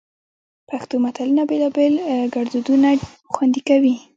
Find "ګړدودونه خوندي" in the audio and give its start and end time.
2.33-3.61